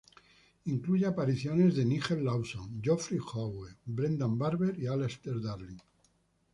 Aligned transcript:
Incluye 0.65 1.05
apariciones 1.05 1.75
de 1.75 1.85
Nigel 1.85 2.23
Lawson, 2.25 2.81
Geoffrey 2.81 3.19
Howe, 3.19 3.67
Brendan 3.85 4.35
Barber 4.35 4.79
y 4.79 4.87
Alastair 4.87 5.39
Darling. 5.39 5.77